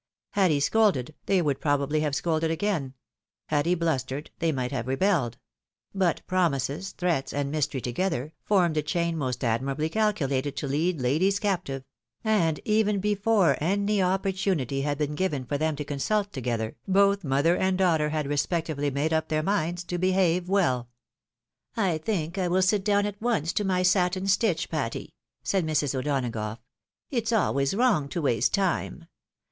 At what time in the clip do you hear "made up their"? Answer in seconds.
18.89-19.43